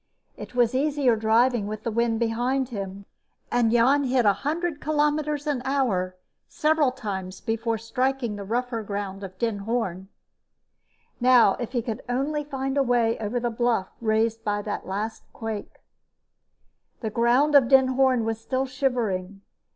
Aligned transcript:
It 0.35 0.55
was 0.55 0.73
easier 0.73 1.15
driving 1.15 1.67
with 1.67 1.83
the 1.83 1.91
wind 1.91 2.19
behind 2.19 2.69
him, 2.69 3.05
and 3.51 3.69
Jan 3.71 4.05
hit 4.05 4.25
a 4.25 4.33
hundred 4.41 4.81
kilometers 4.81 5.45
an 5.45 5.61
hour 5.63 6.15
several 6.47 6.91
times 6.91 7.39
before 7.39 7.77
striking 7.77 8.35
the 8.35 8.43
rougher 8.43 8.81
ground 8.81 9.23
of 9.23 9.37
Den 9.37 9.59
Hoorn. 9.59 10.07
Now, 11.19 11.53
if 11.59 11.73
he 11.73 11.83
could 11.83 12.01
only 12.09 12.43
find 12.43 12.79
a 12.79 12.83
way 12.83 13.19
over 13.19 13.39
the 13.39 13.51
bluff 13.51 13.89
raised 14.01 14.43
by 14.43 14.63
that 14.63 14.87
last 14.87 15.21
quake.... 15.33 15.79
The 17.01 17.11
ground 17.11 17.53
of 17.53 17.67
Den 17.67 17.89
Hoorn 17.89 18.25
was 18.25 18.41
still 18.41 18.65
shivering. 18.65 19.41